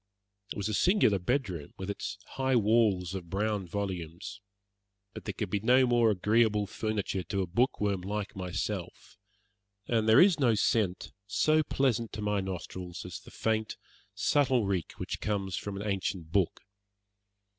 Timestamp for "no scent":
10.39-11.11